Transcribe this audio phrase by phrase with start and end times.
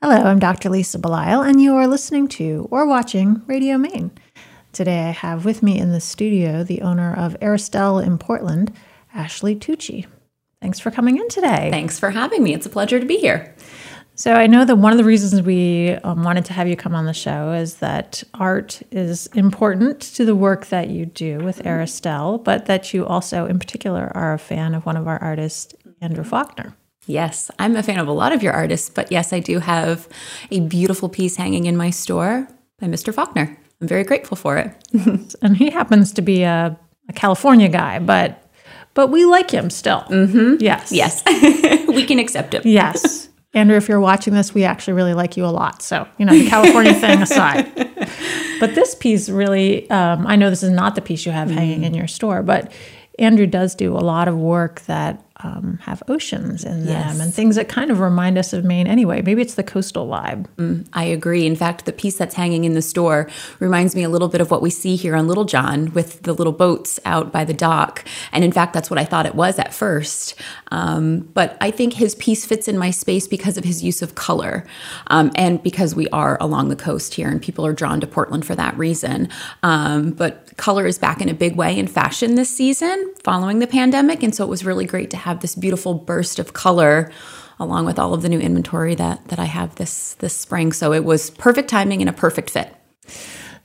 [0.00, 0.70] Hello, I'm Dr.
[0.70, 4.12] Lisa Belisle, and you are listening to or watching Radio Maine.
[4.70, 8.72] Today I have with me in the studio the owner of Aristelle in Portland,
[9.12, 10.06] Ashley Tucci.
[10.62, 11.68] Thanks for coming in today.
[11.72, 12.54] Thanks for having me.
[12.54, 13.52] It's a pleasure to be here.
[14.14, 16.94] So, I know that one of the reasons we um, wanted to have you come
[16.94, 21.60] on the show is that art is important to the work that you do with
[21.64, 25.74] Aristelle, but that you also, in particular, are a fan of one of our artists,
[26.00, 26.76] Andrew Faulkner.
[27.08, 30.06] Yes, I'm a fan of a lot of your artists, but yes, I do have
[30.50, 32.46] a beautiful piece hanging in my store
[32.78, 33.14] by Mr.
[33.14, 33.58] Faulkner.
[33.80, 34.74] I'm very grateful for it.
[35.42, 38.44] and he happens to be a, a California guy, but
[38.92, 40.00] but we like him still.
[40.02, 40.56] Mm-hmm.
[40.60, 40.92] Yes.
[40.92, 41.22] Yes.
[41.88, 42.62] we can accept him.
[42.64, 43.28] Yes.
[43.54, 45.82] Andrew, if you're watching this, we actually really like you a lot.
[45.82, 47.72] So, you know, the California thing aside.
[48.60, 51.54] But this piece really, um, I know this is not the piece you have mm.
[51.54, 52.72] hanging in your store, but
[53.18, 57.20] Andrew does do a lot of work that um, have oceans in them yes.
[57.20, 59.22] and things that kind of remind us of Maine anyway.
[59.22, 60.46] Maybe it's the coastal vibe.
[60.56, 61.46] Mm, I agree.
[61.46, 63.28] In fact, the piece that's hanging in the store
[63.60, 66.32] reminds me a little bit of what we see here on Little John with the
[66.32, 68.04] little boats out by the dock.
[68.32, 70.34] And in fact, that's what I thought it was at first.
[70.72, 74.16] Um, but I think his piece fits in my space because of his use of
[74.16, 74.66] color
[75.06, 78.44] um, and because we are along the coast here and people are drawn to Portland
[78.44, 79.28] for that reason.
[79.62, 83.66] Um, but color is back in a big way in fashion this season following the
[83.68, 84.24] pandemic.
[84.24, 87.12] And so it was really great to have have this beautiful burst of color
[87.60, 90.72] along with all of the new inventory that that I have this this spring.
[90.72, 92.74] So it was perfect timing and a perfect fit.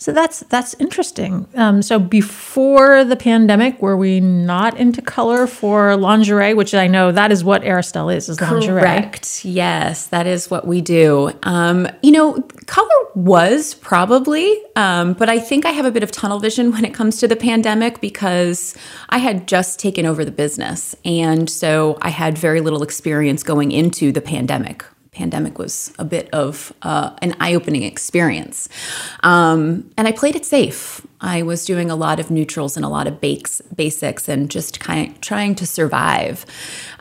[0.03, 1.47] So that's that's interesting.
[1.55, 6.53] Um, so before the pandemic, were we not into color for lingerie?
[6.53, 8.81] Which I know that is what Aristelle is, is lingerie.
[8.81, 9.45] Correct.
[9.45, 11.31] Yes, that is what we do.
[11.43, 16.11] Um, you know, color was probably, um, but I think I have a bit of
[16.11, 18.75] tunnel vision when it comes to the pandemic because
[19.07, 23.71] I had just taken over the business, and so I had very little experience going
[23.71, 28.67] into the pandemic pandemic was a bit of uh, an eye-opening experience.
[29.21, 31.05] Um, and i played it safe.
[31.21, 34.79] I was doing a lot of neutrals and a lot of bakes, basics and just
[34.79, 36.45] kind of trying to survive.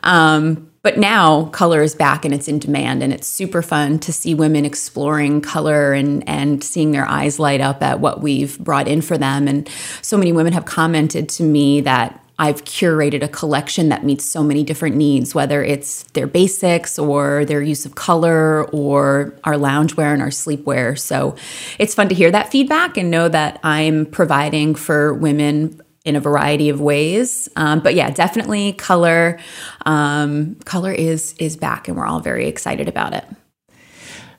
[0.03, 4.11] Um, but now color is back and it's in demand and it's super fun to
[4.11, 8.87] see women exploring color and and seeing their eyes light up at what we've brought
[8.87, 9.47] in for them.
[9.47, 9.67] And
[10.01, 14.43] so many women have commented to me that I've curated a collection that meets so
[14.43, 20.13] many different needs, whether it's their basics or their use of color or our loungewear
[20.13, 20.97] and our sleepwear.
[20.97, 21.35] So
[21.77, 26.19] it's fun to hear that feedback and know that I'm providing for women in a
[26.19, 27.49] variety of ways.
[27.55, 29.39] Um, but yeah, definitely color.
[29.85, 33.25] Um, color is is back, and we're all very excited about it.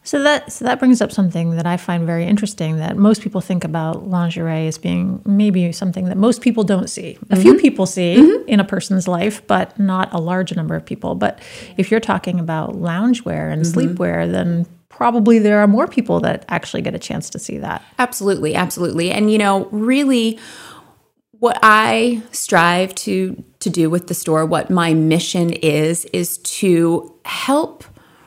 [0.05, 3.41] So that so that brings up something that I find very interesting that most people
[3.41, 7.13] think about lingerie as being maybe something that most people don't see.
[7.13, 7.43] A mm-hmm.
[7.43, 8.47] few people see mm-hmm.
[8.49, 11.15] in a person's life, but not a large number of people.
[11.15, 11.41] But
[11.79, 13.79] if you're talking about loungewear and mm-hmm.
[13.81, 17.83] sleepwear, then probably there are more people that actually get a chance to see that.
[17.99, 19.11] Absolutely, absolutely.
[19.11, 20.39] And you know, really
[21.39, 27.19] what I strive to to do with the store, what my mission is is to
[27.25, 27.85] help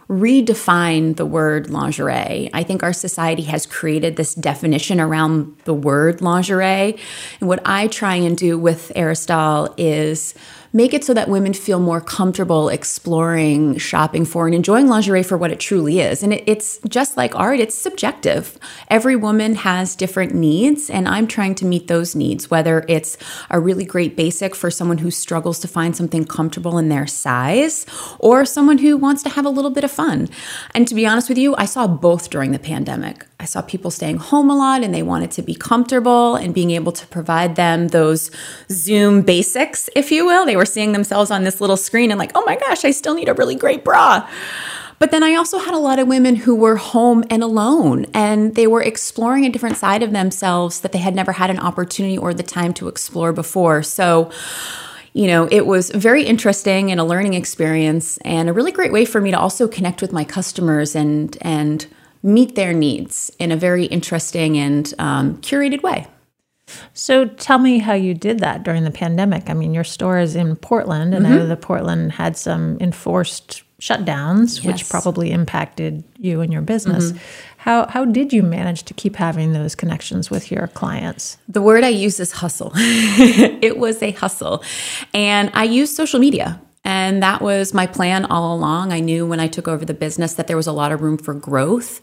[0.10, 2.50] redefine the word lingerie.
[2.54, 6.98] I think our society has created this definition around the word lingerie.
[7.40, 10.34] And what I try and do with Aristelle is
[10.74, 15.38] make it so that women feel more comfortable exploring, shopping for, and enjoying lingerie for
[15.38, 16.24] what it truly is.
[16.24, 18.58] And it, it's just like art, it's subjective.
[18.90, 23.18] Every woman has different needs, and I'm trying to meet those needs, whether it's
[23.50, 27.86] a really great basic for someone who struggles to find something comfortable in their size,
[28.20, 30.30] or someone who wants to have a little bit of fun.
[30.74, 33.26] And to be honest with you, I saw both during the pandemic.
[33.40, 36.72] I saw people staying home a lot and they wanted to be comfortable and being
[36.72, 38.32] able to provide them those
[38.72, 40.46] Zoom basics, if you will.
[40.46, 43.14] They were seeing themselves on this little screen and like, oh my gosh, I still
[43.14, 44.28] need a really great bra.
[45.00, 48.56] But then I also had a lot of women who were home and alone and
[48.56, 52.18] they were exploring a different side of themselves that they had never had an opportunity
[52.18, 53.84] or the time to explore before.
[53.84, 54.32] So,
[55.14, 59.06] you know, it was very interesting and a learning experience and a really great way
[59.06, 61.86] for me to also connect with my customers and and
[62.24, 66.08] meet their needs in a very interesting and um, curated way.
[66.94, 69.50] So tell me how you did that during the pandemic.
[69.50, 71.34] I mean, your store is in Portland, and mm-hmm.
[71.34, 74.66] I know that Portland had some enforced shutdowns, yes.
[74.66, 77.12] which probably impacted you and your business.
[77.12, 77.18] Mm-hmm.
[77.58, 81.38] How, how did you manage to keep having those connections with your clients?
[81.48, 82.72] The word I use is hustle.
[82.76, 84.64] it was a hustle.
[85.14, 86.62] And I used social media.
[86.88, 88.94] And that was my plan all along.
[88.94, 91.18] I knew when I took over the business that there was a lot of room
[91.18, 92.00] for growth.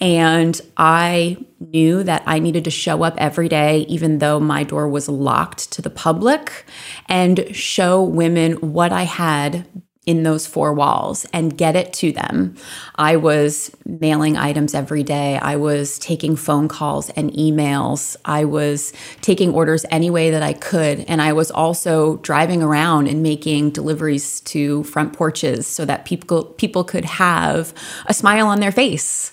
[0.00, 4.88] And I knew that I needed to show up every day, even though my door
[4.88, 6.66] was locked to the public,
[7.08, 9.66] and show women what I had
[10.06, 12.54] in those four walls and get it to them.
[12.96, 15.38] I was mailing items every day.
[15.38, 18.16] I was taking phone calls and emails.
[18.24, 18.92] I was
[19.22, 21.00] taking orders any way that I could.
[21.00, 26.44] And I was also driving around and making deliveries to front porches so that people,
[26.44, 27.72] people could have
[28.06, 29.32] a smile on their face.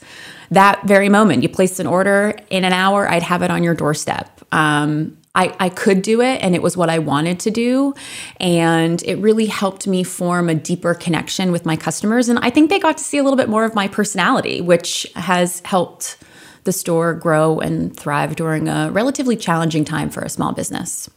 [0.51, 3.73] That very moment, you placed an order in an hour, I'd have it on your
[3.73, 4.41] doorstep.
[4.51, 7.93] Um, I, I could do it and it was what I wanted to do.
[8.39, 12.27] And it really helped me form a deeper connection with my customers.
[12.27, 15.09] And I think they got to see a little bit more of my personality, which
[15.15, 16.17] has helped
[16.63, 21.09] the store grow and thrive during a relatively challenging time for a small business.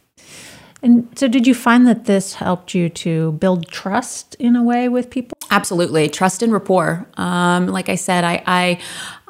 [0.82, 4.88] And so, did you find that this helped you to build trust in a way
[4.88, 5.33] with people?
[5.54, 7.06] Absolutely, trust and rapport.
[7.16, 8.80] Um, like I said, I, I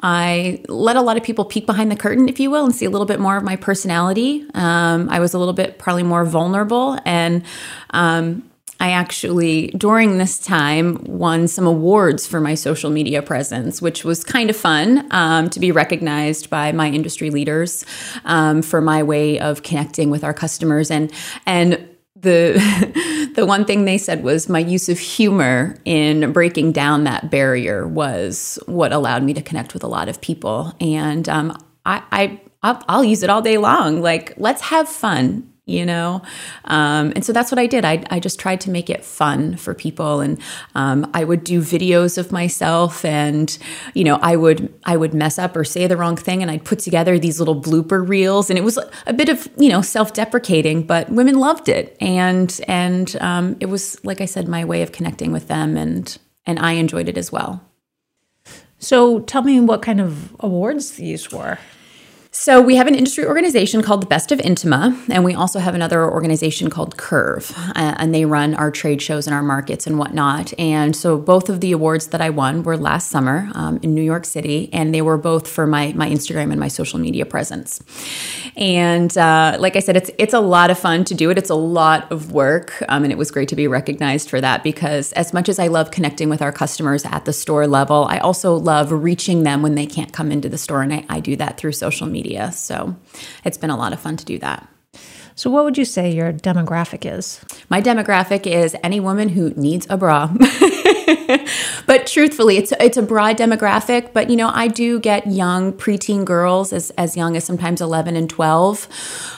[0.01, 2.85] I let a lot of people peek behind the curtain, if you will, and see
[2.85, 4.43] a little bit more of my personality.
[4.55, 7.43] Um, I was a little bit probably more vulnerable, and
[7.91, 8.41] um,
[8.79, 14.23] I actually, during this time, won some awards for my social media presence, which was
[14.23, 17.85] kind of fun um, to be recognized by my industry leaders
[18.25, 21.11] um, for my way of connecting with our customers and
[21.45, 27.03] and the the one thing they said was my use of humor in breaking down
[27.03, 30.73] that barrier was what allowed me to connect with a lot of people.
[30.79, 34.01] And um, I, I I'll, I'll use it all day long.
[34.01, 36.21] Like let's have fun you know?
[36.65, 37.85] Um, and so that's what i did.
[37.85, 40.21] I, I just tried to make it fun for people.
[40.21, 40.39] And
[40.75, 43.57] um, i would do videos of myself and
[43.93, 46.65] you know i would i would mess up or say the wrong thing and i'd
[46.65, 48.49] put together these little blooper reels.
[48.49, 48.77] And it was
[49.07, 51.97] a bit of you know self-deprecating but women loved it.
[51.99, 56.17] And and um, it was like i said my way of connecting with them and
[56.45, 57.61] and i enjoyed it as well.
[58.77, 61.57] So tell me what kind of awards these were
[62.37, 65.73] so we have an industry organization called the Best of Intima, and we also have
[65.73, 69.97] another organization called Curve, uh, and they run our trade shows and our markets and
[69.97, 70.53] whatnot.
[70.59, 74.01] And so both of the awards that I won were last summer um, in New
[74.01, 77.81] York City, and they were both for my my Instagram and my social media presence.
[78.57, 81.37] And uh, like I said, it's it's a lot of fun to do it.
[81.37, 84.61] It's a lot of work, um, and it was great to be recognized for that
[84.61, 88.17] because as much as I love connecting with our customers at the store level, I
[88.17, 91.37] also love reaching them when they can't come into the store, and I, I do
[91.37, 92.51] that through social media media.
[92.51, 92.95] So
[93.43, 94.67] it's been a lot of fun to do that.
[95.37, 97.41] So, what would you say your demographic is?
[97.69, 100.29] My demographic is any woman who needs a bra.
[101.85, 104.13] but truthfully, it's it's a broad demographic.
[104.13, 108.15] But you know, I do get young preteen girls as as young as sometimes eleven
[108.15, 108.87] and twelve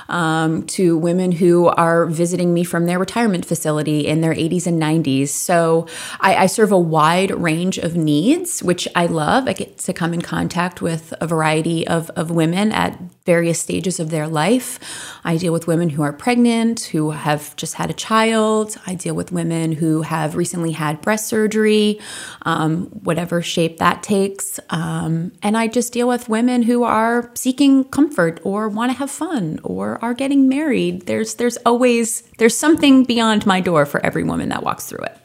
[0.09, 4.81] um, to women who are visiting me from their retirement facility in their 80s and
[4.81, 5.29] 90s.
[5.29, 5.87] So
[6.19, 9.47] I, I serve a wide range of needs, which I love.
[9.47, 13.99] I get to come in contact with a variety of, of women at various stages
[13.99, 14.79] of their life.
[15.25, 18.77] I deal with women who are pregnant, who have just had a child.
[18.87, 21.99] I deal with women who have recently had breast surgery,
[22.43, 24.59] um, whatever shape that takes.
[24.69, 29.11] Um, and I just deal with women who are seeking comfort or want to have
[29.11, 31.07] fun or are getting married.
[31.07, 35.17] There's there's always there's something beyond my door for every woman that walks through it.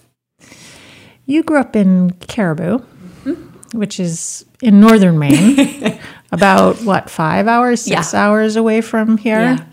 [1.27, 3.79] You grew up in Caribou, mm-hmm.
[3.79, 5.99] which is in northern Maine,
[6.33, 8.27] about what five hours, six yeah.
[8.27, 9.41] hours away from here.
[9.41, 9.65] Yeah.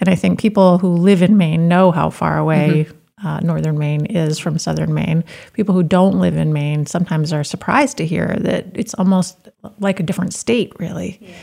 [0.00, 2.97] And I think people who live in Maine know how far away mm-hmm.
[3.24, 5.24] Uh, northern Maine is from southern Maine.
[5.52, 9.48] People who don't live in Maine sometimes are surprised to hear that it's almost
[9.80, 11.18] like a different state, really.
[11.20, 11.34] Yeah.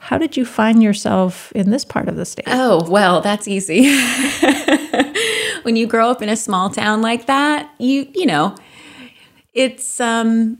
[0.00, 2.46] How did you find yourself in this part of the state?
[2.46, 3.82] Oh, well, that's easy.
[5.62, 8.56] when you grow up in a small town like that, you, you know,
[9.52, 10.58] it's um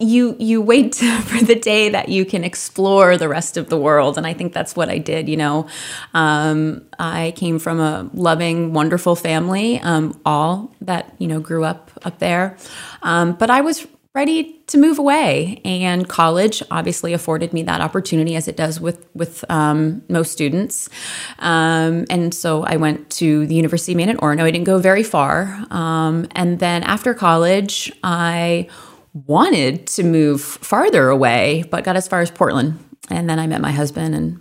[0.00, 4.16] you you wait for the day that you can explore the rest of the world
[4.16, 5.66] and i think that's what i did you know
[6.14, 11.90] um, i came from a loving wonderful family um, all that you know grew up
[12.04, 12.56] up there
[13.02, 15.60] um, but i was ready to move away.
[15.64, 20.88] And college obviously afforded me that opportunity, as it does with with um, most students.
[21.38, 24.42] Um, and so I went to the University of Maine at Orono.
[24.42, 25.64] I didn't go very far.
[25.70, 28.68] Um, and then after college, I
[29.26, 32.78] wanted to move farther away, but got as far as Portland.
[33.10, 34.40] And then I met my husband and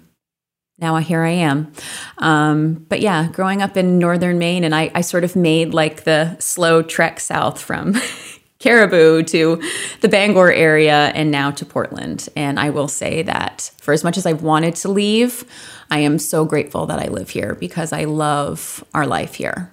[0.79, 1.71] now here I am.
[2.19, 6.03] Um, but yeah, growing up in northern Maine, and I, I, sort of made like
[6.03, 7.95] the slow trek south from
[8.59, 9.61] Caribou to
[10.01, 12.29] the Bangor area and now to Portland.
[12.35, 15.45] And I will say that for as much as I've wanted to leave,
[15.89, 19.71] I am so grateful that I live here because I love our life here.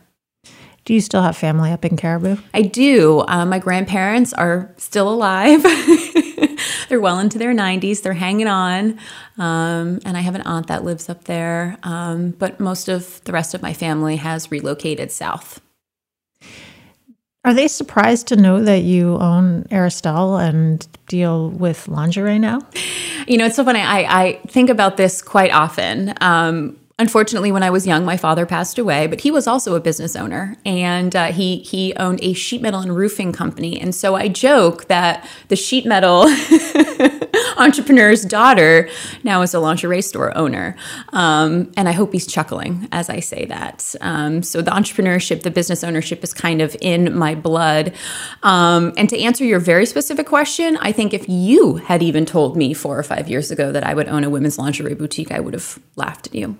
[0.85, 2.37] Do you still have family up in Caribou?
[2.53, 3.25] I do.
[3.27, 5.63] Um, my grandparents are still alive.
[6.89, 8.03] They're well into their 90s.
[8.03, 8.99] They're hanging on.
[9.39, 11.79] Um, and I have an aunt that lives up there.
[11.83, 15.61] Um, but most of the rest of my family has relocated south.
[17.47, 22.61] Are they surprised to know that you own Aristelle and deal with lingerie now?
[23.27, 23.81] You know, it's so funny.
[23.81, 26.15] I, I think about this quite often.
[26.21, 29.81] Um, Unfortunately, when I was young, my father passed away, but he was also a
[29.81, 33.81] business owner, and uh, he he owned a sheet metal and roofing company.
[33.81, 36.23] And so I joke that the sheet metal
[37.57, 38.89] entrepreneur's daughter
[39.25, 40.77] now is a lingerie store owner,
[41.13, 43.97] um, and I hope he's chuckling as I say that.
[44.01, 47.93] Um, so the entrepreneurship, the business ownership, is kind of in my blood.
[48.45, 52.57] Um, and to answer your very specific question, I think if you had even told
[52.57, 55.41] me four or five years ago that I would own a women's lingerie boutique, I
[55.41, 56.57] would have laughed at you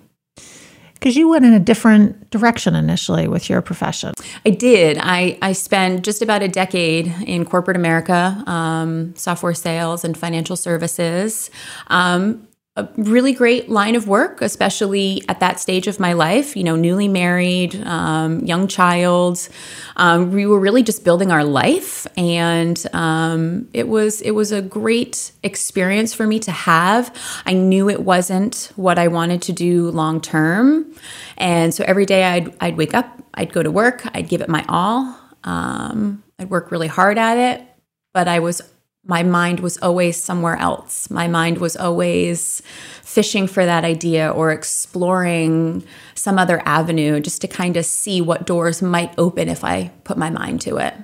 [1.05, 4.11] because you went in a different direction initially with your profession.
[4.43, 4.97] I did.
[4.99, 10.55] I, I spent just about a decade in corporate America, um, software sales and financial
[10.55, 11.51] services.
[11.89, 12.47] Um,
[12.77, 16.57] a really great line of work, especially at that stage of my life.
[16.57, 19.47] You know, newly married, um, young child.
[19.95, 24.61] Um, we were really just building our life, and um, it was it was a
[24.61, 27.15] great experience for me to have.
[27.45, 30.93] I knew it wasn't what I wanted to do long term,
[31.37, 34.49] and so every day I'd I'd wake up, I'd go to work, I'd give it
[34.49, 35.17] my all.
[35.45, 37.65] Um, I'd work really hard at it,
[38.13, 38.61] but I was
[39.05, 41.09] my mind was always somewhere else.
[41.09, 42.61] My mind was always
[43.03, 45.83] fishing for that idea or exploring
[46.15, 50.17] some other avenue just to kind of see what doors might open if I put
[50.17, 50.95] my mind to it.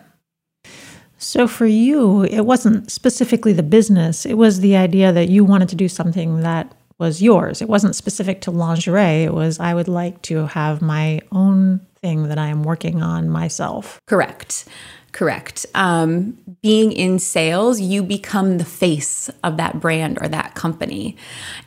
[1.19, 5.69] So, for you, it wasn't specifically the business, it was the idea that you wanted
[5.69, 7.61] to do something that was yours.
[7.61, 12.29] It wasn't specific to lingerie, it was, I would like to have my own thing
[12.29, 13.99] that I am working on myself.
[14.07, 14.65] Correct.
[15.11, 15.65] Correct.
[15.75, 21.17] Um, being in sales, you become the face of that brand or that company.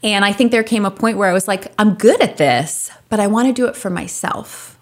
[0.02, 2.90] And I think there came a point where I was like, I'm good at this,
[3.10, 4.78] but I want to do it for myself.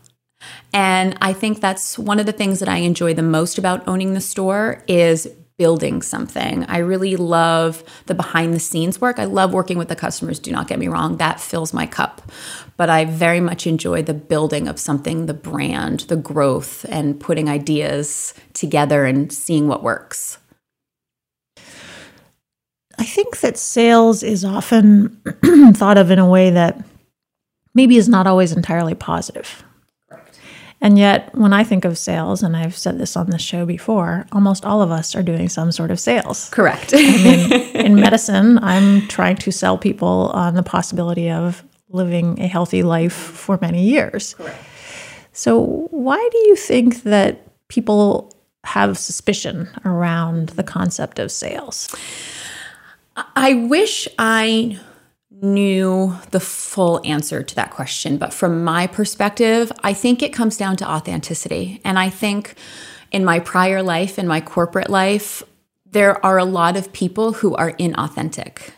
[0.73, 4.15] And I think that's one of the things that I enjoy the most about owning
[4.15, 6.65] the store is building something.
[6.65, 9.19] I really love the behind the scenes work.
[9.19, 12.23] I love working with the customers, do not get me wrong, that fills my cup.
[12.77, 17.49] But I very much enjoy the building of something, the brand, the growth, and putting
[17.49, 20.39] ideas together and seeing what works.
[22.99, 25.21] I think that sales is often
[25.75, 26.85] thought of in a way that
[27.75, 29.65] maybe is not always entirely positive.
[30.83, 34.27] And yet, when I think of sales, and I've said this on the show before,
[34.33, 36.51] almost all of us are doing some sort of sales.
[36.51, 36.93] Correct.
[36.93, 42.49] I mean, in medicine, I'm trying to sell people on the possibility of living a
[42.49, 44.35] healthy life for many years.
[44.35, 44.59] Correct.
[45.33, 48.35] So, why do you think that people
[48.65, 51.95] have suspicion around the concept of sales?
[53.37, 54.81] I wish I
[55.43, 58.17] knew the full answer to that question.
[58.17, 61.81] But from my perspective, I think it comes down to authenticity.
[61.85, 62.55] And I think
[63.11, 65.43] in my prior life, in my corporate life,
[65.91, 68.71] there are a lot of people who are inauthentic.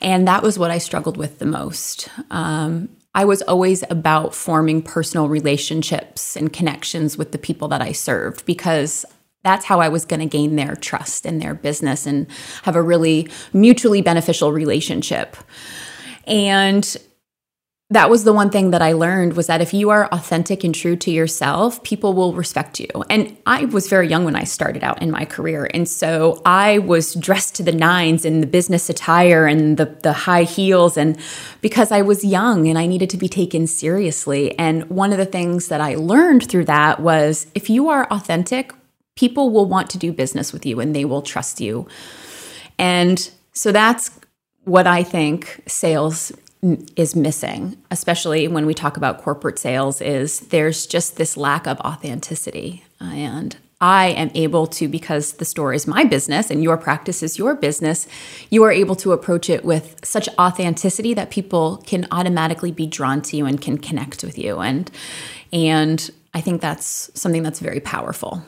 [0.00, 2.08] And that was what I struggled with the most.
[2.30, 7.92] Um, I was always about forming personal relationships and connections with the people that I
[7.92, 9.04] served because
[9.44, 12.26] that's how I was going to gain their trust in their business and
[12.62, 15.36] have a really mutually beneficial relationship.
[16.26, 16.96] And
[17.92, 20.74] that was the one thing that I learned was that if you are authentic and
[20.74, 22.88] true to yourself, people will respect you.
[23.10, 25.68] And I was very young when I started out in my career.
[25.74, 30.14] And so I was dressed to the nines in the business attire and the, the
[30.14, 30.96] high heels.
[30.96, 31.18] And
[31.60, 34.58] because I was young and I needed to be taken seriously.
[34.58, 38.72] And one of the things that I learned through that was if you are authentic,
[39.16, 41.86] people will want to do business with you and they will trust you.
[42.78, 44.18] And so that's
[44.64, 46.32] what I think sales
[46.96, 51.80] is missing, especially when we talk about corporate sales, is there's just this lack of
[51.80, 52.84] authenticity.
[53.00, 57.36] And I am able to, because the store is my business and your practice is
[57.36, 58.06] your business,
[58.48, 63.22] you are able to approach it with such authenticity that people can automatically be drawn
[63.22, 64.60] to you and can connect with you.
[64.60, 64.88] And
[65.52, 68.44] and I think that's something that's very powerful.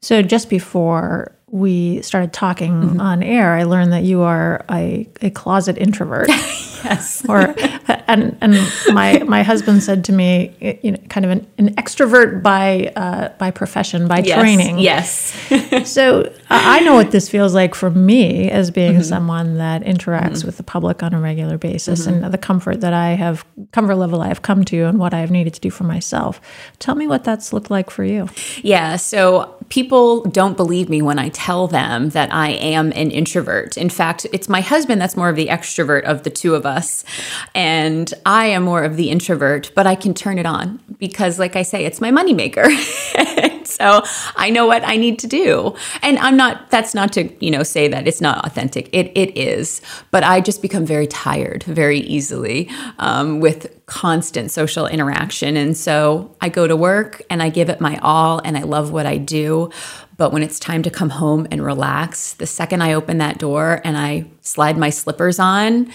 [0.00, 3.00] So just before we started talking mm-hmm.
[3.00, 6.28] on air, I learned that you are a, a closet introvert.
[6.84, 7.24] yes.
[7.28, 7.54] Or
[8.06, 12.42] and and my my husband said to me, you know, kind of an, an extrovert
[12.42, 14.38] by uh, by profession, by yes.
[14.38, 14.78] training.
[14.78, 15.34] Yes.
[15.90, 19.02] so I know what this feels like for me as being mm-hmm.
[19.02, 20.46] someone that interacts mm-hmm.
[20.46, 22.24] with the public on a regular basis, mm-hmm.
[22.24, 25.20] and the comfort that I have comfort level I have come to, and what I
[25.20, 26.40] have needed to do for myself.
[26.78, 28.28] Tell me what that's looked like for you.
[28.62, 28.96] Yeah.
[28.96, 33.76] So people don't believe me when I tell them that I am an introvert.
[33.76, 36.73] In fact, it's my husband that's more of the extrovert of the two of us
[36.74, 37.04] us.
[37.54, 41.56] And I am more of the introvert, but I can turn it on because, like
[41.56, 42.68] I say, it's my moneymaker.
[43.66, 44.02] so
[44.36, 45.74] I know what I need to do.
[46.02, 48.88] And I'm not, that's not to, you know, say that it's not authentic.
[48.92, 49.80] It, it is.
[50.10, 55.56] But I just become very tired very easily um, with constant social interaction.
[55.56, 58.90] And so I go to work and I give it my all and I love
[58.92, 59.70] what I do.
[60.16, 63.80] But when it's time to come home and relax, the second I open that door
[63.84, 65.90] and I slide my slippers on,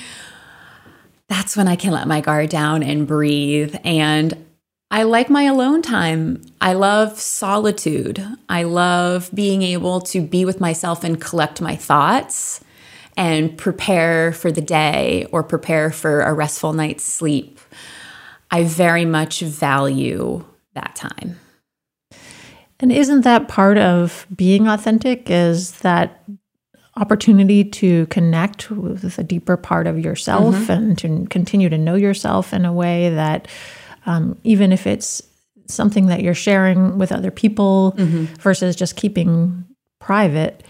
[1.29, 3.75] that's when I can let my guard down and breathe.
[3.83, 4.45] And
[4.91, 6.41] I like my alone time.
[6.59, 8.25] I love solitude.
[8.50, 12.62] I love being able to be with myself and collect my thoughts
[13.15, 17.59] and prepare for the day or prepare for a restful night's sleep.
[18.50, 20.43] I very much value
[20.74, 21.39] that time.
[22.79, 25.29] And isn't that part of being authentic?
[25.29, 26.24] Is that
[26.98, 30.72] opportunity to connect with a deeper part of yourself mm-hmm.
[30.72, 33.48] and to continue to know yourself in a way that,
[34.05, 35.22] um, even if it's
[35.67, 38.25] something that you're sharing with other people mm-hmm.
[38.36, 39.65] versus just keeping
[40.00, 40.63] private,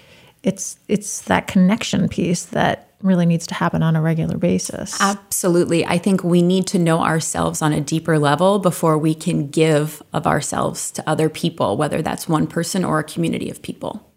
[0.44, 5.00] it's it's that connection piece that really needs to happen on a regular basis.
[5.00, 5.86] Absolutely.
[5.86, 10.04] I think we need to know ourselves on a deeper level before we can give
[10.12, 14.09] of ourselves to other people, whether that's one person or a community of people.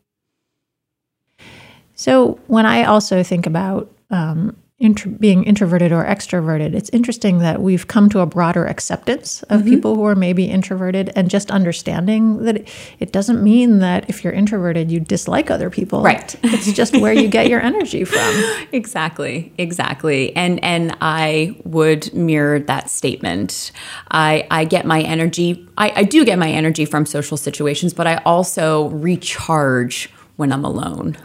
[2.03, 7.63] So, when I also think about um, intro- being introverted or extroverted, it's interesting that
[7.63, 9.71] we've come to a broader acceptance of mm-hmm.
[9.71, 12.69] people who are maybe introverted and just understanding that
[12.99, 16.03] it doesn't mean that if you're introverted, you dislike other people.
[16.03, 16.35] Right.
[16.43, 18.35] it's just where you get your energy from.
[18.73, 19.53] Exactly.
[19.57, 20.35] Exactly.
[20.35, 23.71] And and I would mirror that statement.
[24.11, 28.09] I I get my energy I, I do get my energy from social situations, but
[28.09, 31.17] I also recharge when I'm alone.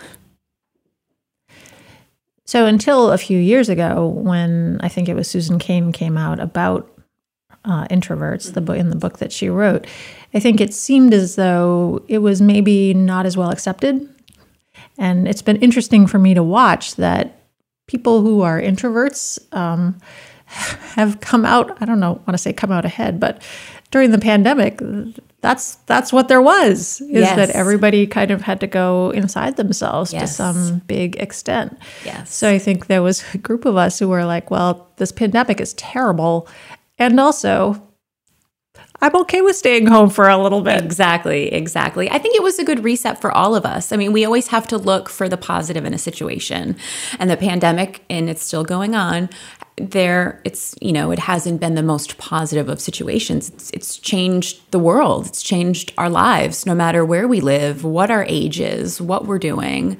[2.47, 6.39] So until a few years ago, when I think it was Susan Cain came out
[6.39, 6.89] about
[7.65, 9.85] uh, introverts, the book in the book that she wrote,
[10.33, 14.07] I think it seemed as though it was maybe not as well accepted.
[14.97, 17.41] And it's been interesting for me to watch that
[17.85, 19.99] people who are introverts um,
[20.45, 21.77] have come out.
[21.81, 23.41] I don't know, want to say come out ahead, but
[23.91, 24.79] during the pandemic,
[25.41, 27.35] that's that's what there was is yes.
[27.35, 30.21] that everybody kind of had to go inside themselves yes.
[30.21, 31.77] to some big extent.
[32.03, 32.33] Yes.
[32.33, 35.61] So I think there was a group of us who were like, well, this pandemic
[35.61, 36.47] is terrible
[36.97, 37.81] and also
[38.99, 40.83] I'm okay with staying home for a little bit.
[40.83, 42.09] Exactly, exactly.
[42.09, 43.91] I think it was a good reset for all of us.
[43.91, 46.75] I mean, we always have to look for the positive in a situation.
[47.19, 49.29] And the pandemic, and it's still going on,
[49.79, 53.49] there it's you know it hasn't been the most positive of situations.
[53.49, 55.27] It's, it's changed the world.
[55.27, 59.39] It's changed our lives no matter where we live what our age is what we're
[59.39, 59.97] doing.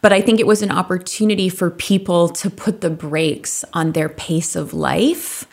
[0.00, 4.08] But i think it was an opportunity for people to put the brakes on their
[4.08, 5.46] pace of life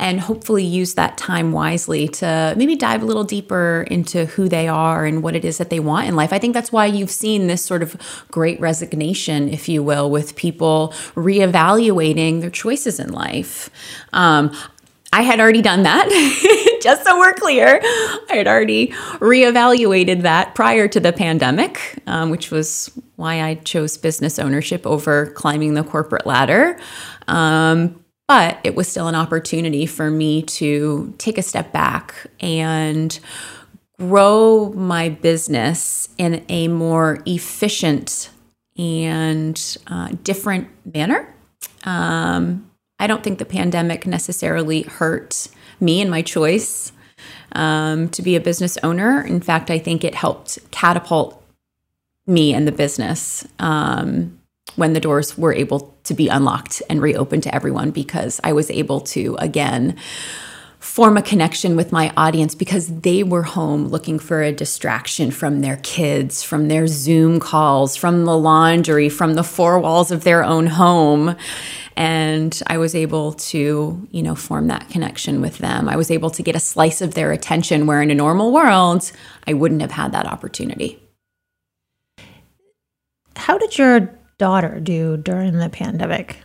[0.00, 4.68] and hopefully use that time wisely to maybe dive a little deeper into who they
[4.68, 6.32] are and what it is that they want in life.
[6.32, 7.96] I think that's why you've seen this sort of
[8.30, 13.70] great resignation, if you will, with people reevaluating their choices in life.
[14.12, 14.56] Um,
[15.12, 16.08] I had already done that,
[16.82, 17.80] just so we're clear.
[17.82, 23.96] I had already reevaluated that prior to the pandemic, um, which was why I chose
[23.96, 26.78] business ownership over climbing the corporate ladder.
[27.26, 33.18] Um, but it was still an opportunity for me to take a step back and
[33.98, 38.30] grow my business in a more efficient
[38.76, 41.34] and uh, different manner.
[41.84, 45.48] Um, I don't think the pandemic necessarily hurt
[45.80, 46.92] me and my choice
[47.52, 49.22] um, to be a business owner.
[49.22, 51.42] In fact, I think it helped catapult
[52.26, 53.48] me and the business.
[53.58, 54.38] Um,
[54.76, 58.70] when the doors were able to be unlocked and reopened to everyone because I was
[58.70, 59.96] able to, again,
[60.80, 65.60] form a connection with my audience because they were home looking for a distraction from
[65.60, 70.44] their kids, from their Zoom calls, from the laundry, from the four walls of their
[70.44, 71.36] own home.
[71.96, 75.88] And I was able to, you know, form that connection with them.
[75.88, 79.10] I was able to get a slice of their attention where in a normal world,
[79.46, 81.02] I wouldn't have had that opportunity.
[83.34, 86.38] How did your daughter do during the pandemic?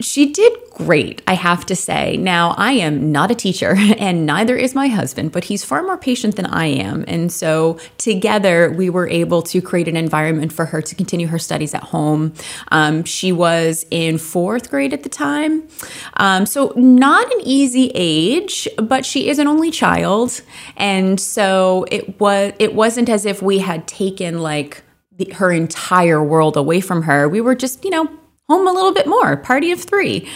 [0.00, 2.16] She did great, I have to say.
[2.16, 5.98] Now, I am not a teacher, and neither is my husband, but he's far more
[5.98, 7.04] patient than I am.
[7.06, 11.38] And so, together, we were able to create an environment for her to continue her
[11.38, 12.32] studies at home.
[12.68, 15.68] Um, she was in fourth grade at the time.
[16.14, 20.40] Um, so, not an easy age, but she is an only child.
[20.78, 24.82] And so, it was, it wasn't as if we had taken like,
[25.20, 27.28] the, her entire world away from her.
[27.28, 28.08] We were just, you know,
[28.48, 30.28] home a little bit more, party of three.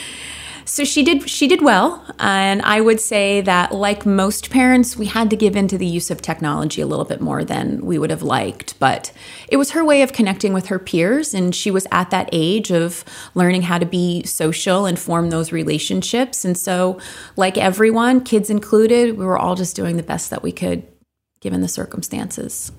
[0.67, 5.05] So she did she did well, and I would say that like most parents, we
[5.07, 7.99] had to give in to the use of technology a little bit more than we
[7.99, 9.13] would have liked, but
[9.49, 12.71] it was her way of connecting with her peers and she was at that age
[12.73, 16.47] of learning how to be social and form those relationships.
[16.47, 16.99] And so
[17.37, 20.87] like everyone, kids included, we were all just doing the best that we could
[21.41, 22.73] given the circumstances.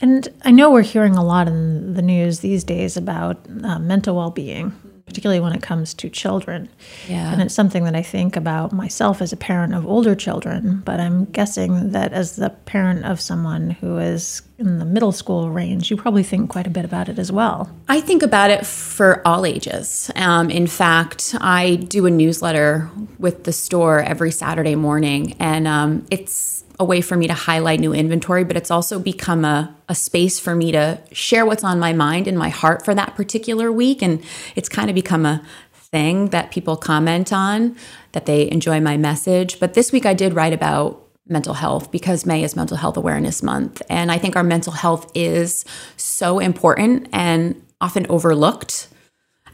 [0.00, 4.16] And I know we're hearing a lot in the news these days about uh, mental
[4.16, 4.72] well being
[5.08, 6.68] particularly when it comes to children.
[7.08, 7.32] Yeah.
[7.32, 11.00] And it's something that I think about myself as a parent of older children, but
[11.00, 15.90] I'm guessing that as the parent of someone who is in the middle school range,
[15.90, 17.74] you probably think quite a bit about it as well.
[17.88, 20.10] I think about it for all ages.
[20.14, 26.06] Um, in fact, I do a newsletter with the store every Saturday morning, and um,
[26.10, 29.94] it's a way for me to highlight new inventory, but it's also become a, a
[29.94, 33.72] space for me to share what's on my mind and my heart for that particular
[33.72, 34.00] week.
[34.00, 34.22] And
[34.54, 37.76] it's kind of become a thing that people comment on,
[38.12, 39.58] that they enjoy my message.
[39.58, 43.42] But this week I did write about mental health because May is Mental Health Awareness
[43.42, 43.82] Month.
[43.90, 45.64] And I think our mental health is
[45.96, 48.88] so important and often overlooked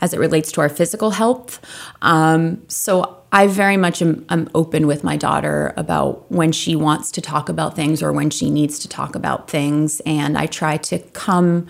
[0.00, 1.60] as it relates to our physical health.
[2.02, 7.10] Um, so I very much am, am, open with my daughter about when she wants
[7.10, 10.00] to talk about things or when she needs to talk about things.
[10.06, 11.66] And I try to come,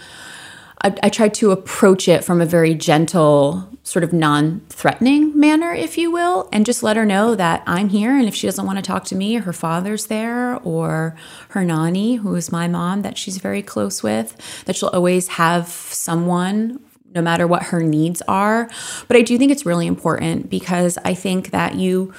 [0.83, 5.73] I, I try to approach it from a very gentle, sort of non threatening manner,
[5.73, 8.15] if you will, and just let her know that I'm here.
[8.15, 11.17] And if she doesn't want to talk to me, her father's there, or
[11.49, 15.69] her nanny, who is my mom, that she's very close with, that she'll always have
[15.69, 16.79] someone
[17.15, 18.69] no matter what her needs are.
[19.09, 22.13] But I do think it's really important because I think that you,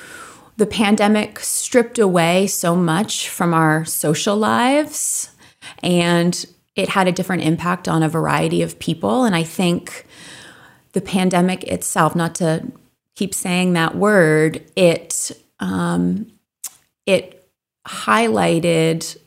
[0.58, 5.30] the pandemic stripped away so much from our social lives
[5.84, 9.24] and it had a different impact on a variety of people.
[9.24, 10.06] And I think
[10.94, 12.72] the pandemic itself, not to
[13.16, 16.32] keep saying that word, it, um,
[17.06, 17.48] it
[17.88, 19.18] highlighted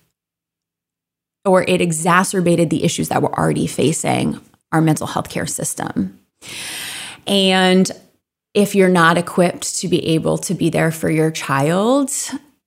[1.45, 4.41] or it exacerbated the issues that we're already facing
[4.73, 6.19] our mental health care system.
[7.27, 7.91] And
[8.55, 12.11] if you're not equipped to be able to be there for your child,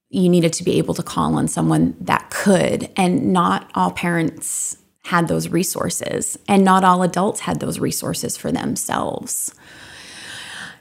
[0.09, 2.89] you needed to be able to call on someone that could.
[2.95, 8.51] And not all parents had those resources, and not all adults had those resources for
[8.51, 9.53] themselves.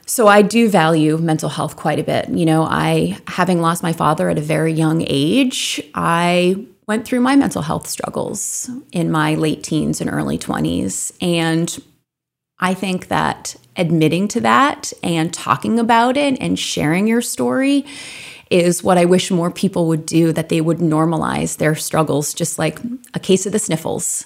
[0.05, 2.29] So I do value mental health quite a bit.
[2.29, 7.21] You know, I having lost my father at a very young age, I went through
[7.21, 11.13] my mental health struggles in my late teens and early 20s.
[11.21, 11.81] And
[12.59, 17.85] I think that admitting to that and talking about it and sharing your story
[18.49, 22.59] is what I wish more people would do, that they would normalize their struggles, just
[22.59, 22.77] like
[23.13, 24.25] a case of the sniffles.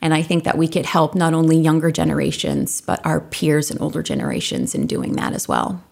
[0.00, 3.78] And I think that we could help not only younger generations, but our peers and
[3.82, 5.84] older generations in doing that as well.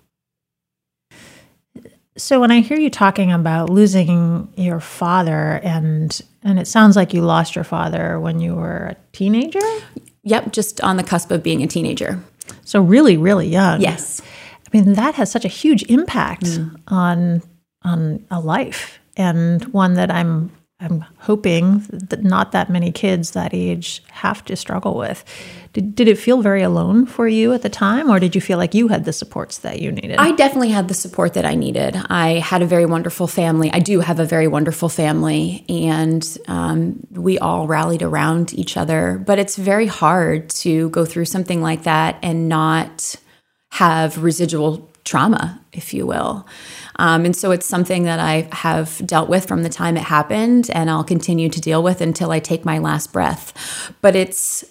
[2.17, 7.13] So when I hear you talking about losing your father and and it sounds like
[7.13, 9.61] you lost your father when you were a teenager?
[10.23, 12.23] Yep, just on the cusp of being a teenager.
[12.65, 13.81] So really really young.
[13.81, 14.23] Yes.
[14.67, 16.75] I mean that has such a huge impact mm.
[16.89, 17.43] on
[17.83, 23.55] on a life and one that I'm I'm hoping that not that many kids that
[23.55, 25.25] age have to struggle with.
[25.73, 28.59] Did, did it feel very alone for you at the time, or did you feel
[28.59, 30.17] like you had the supports that you needed?
[30.19, 31.97] I definitely had the support that I needed.
[32.11, 33.71] I had a very wonderful family.
[33.73, 39.23] I do have a very wonderful family, and um, we all rallied around each other.
[39.25, 43.17] But it's very hard to go through something like that and not
[43.71, 46.47] have residual trauma, if you will.
[46.99, 50.71] Um, and so it's something that I have dealt with from the time it happened,
[50.73, 53.93] and I'll continue to deal with until I take my last breath.
[54.01, 54.65] But it's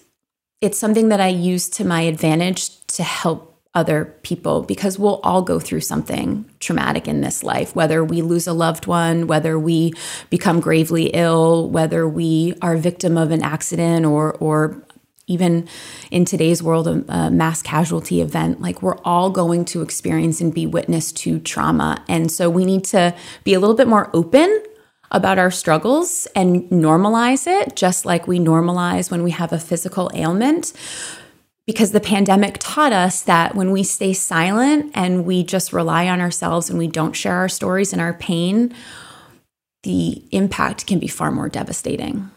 [0.61, 5.41] it's something that I use to my advantage to help other people because we'll all
[5.41, 9.93] go through something traumatic in this life, whether we lose a loved one, whether we
[10.29, 14.81] become gravely ill, whether we are victim of an accident or or
[15.27, 15.67] even
[16.11, 20.53] in today's world, a, a, mass casualty event, like we're all going to experience and
[20.53, 22.03] be witness to trauma.
[22.07, 24.63] And so we need to be a little bit more open
[25.11, 30.11] about our struggles and normalize it, just like we normalize when we have a physical
[30.13, 30.73] ailment.
[31.65, 36.21] Because the pandemic taught us that when we stay silent and we just rely on
[36.21, 38.75] ourselves and we don't share our stories and our pain,
[39.81, 42.29] the impact can be far more devastating.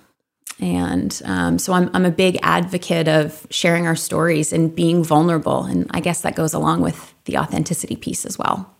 [0.61, 5.64] And um, so I'm, I'm a big advocate of sharing our stories and being vulnerable.
[5.64, 8.75] And I guess that goes along with the authenticity piece as well.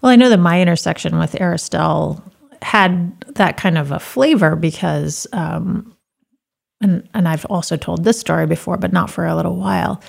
[0.00, 2.22] Well, I know that my intersection with Aristelle
[2.62, 5.96] had that kind of a flavor because, um,
[6.80, 10.00] and, and I've also told this story before, but not for a little while.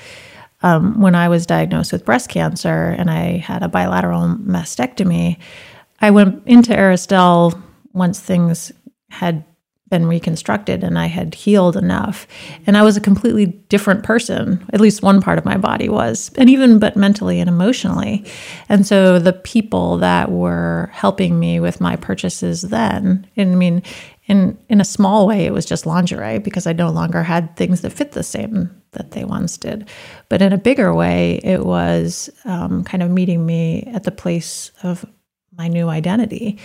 [0.62, 5.38] um, when I was diagnosed with breast cancer and I had a bilateral mastectomy,
[6.02, 7.62] I went into Aristelle
[7.94, 8.72] once things
[9.10, 9.46] had
[9.90, 12.28] been reconstructed and I had healed enough.
[12.66, 16.32] And I was a completely different person, at least one part of my body was,
[16.38, 18.26] and even but mentally and emotionally.
[18.70, 23.84] And so the people that were helping me with my purchases then, and I mean,
[24.28, 27.82] in in a small way, it was just lingerie because I no longer had things
[27.82, 29.88] that fit the same that they once did.
[30.30, 34.72] But in a bigger way, it was um, kind of meeting me at the place
[34.84, 35.06] of
[35.58, 36.58] my new identity.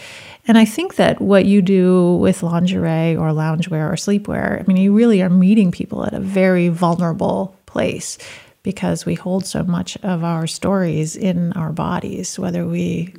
[0.46, 4.76] And I think that what you do with lingerie or loungewear or sleepwear, I mean,
[4.76, 8.18] you really are meeting people at a very vulnerable place
[8.62, 13.14] because we hold so much of our stories in our bodies, whether we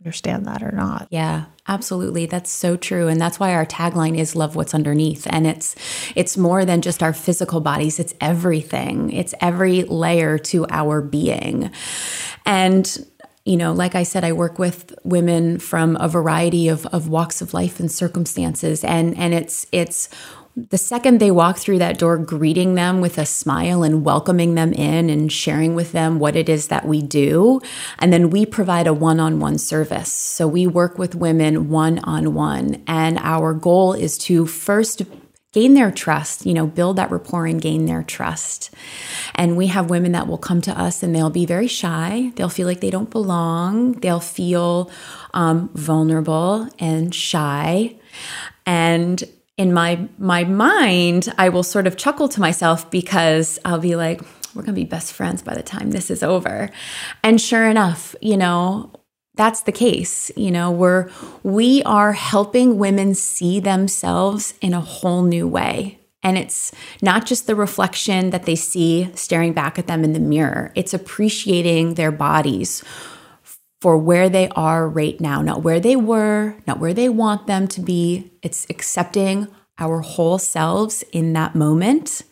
[0.00, 1.06] understand that or not.
[1.10, 2.26] Yeah, absolutely.
[2.26, 3.06] That's so true.
[3.06, 5.26] And that's why our tagline is love what's underneath.
[5.30, 5.76] And it's
[6.16, 9.12] it's more than just our physical bodies, it's everything.
[9.12, 11.70] It's every layer to our being.
[12.44, 13.06] And
[13.44, 17.42] you know, like I said, I work with women from a variety of, of walks
[17.42, 18.84] of life and circumstances.
[18.84, 20.08] And and it's it's
[20.54, 24.72] the second they walk through that door, greeting them with a smile and welcoming them
[24.74, 27.60] in and sharing with them what it is that we do.
[27.98, 30.12] And then we provide a one on one service.
[30.12, 32.82] So we work with women one on one.
[32.86, 35.02] And our goal is to first
[35.52, 38.70] gain their trust, you know, build that rapport and gain their trust.
[39.34, 42.32] And we have women that will come to us and they'll be very shy.
[42.36, 43.92] They'll feel like they don't belong.
[43.92, 44.90] They'll feel
[45.34, 47.96] um, vulnerable and shy.
[48.64, 49.22] And
[49.58, 54.22] in my my mind, I will sort of chuckle to myself because I'll be like,
[54.54, 56.70] we're going to be best friends by the time this is over.
[57.22, 58.90] And sure enough, you know,
[59.34, 60.30] that's the case.
[60.36, 61.10] You know, we're
[61.42, 65.98] we are helping women see themselves in a whole new way.
[66.22, 70.20] And it's not just the reflection that they see staring back at them in the
[70.20, 70.70] mirror.
[70.76, 72.84] It's appreciating their bodies
[73.80, 77.66] for where they are right now, not where they were, not where they want them
[77.66, 78.30] to be.
[78.40, 82.22] It's accepting our whole selves in that moment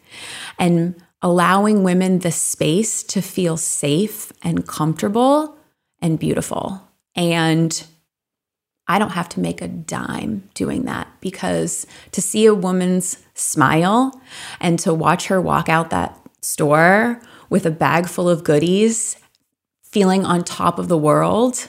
[0.56, 5.56] and allowing women the space to feel safe and comfortable
[6.00, 6.89] and beautiful.
[7.14, 7.86] And
[8.86, 14.20] I don't have to make a dime doing that because to see a woman's smile
[14.60, 19.16] and to watch her walk out that store with a bag full of goodies
[19.82, 21.68] feeling on top of the world,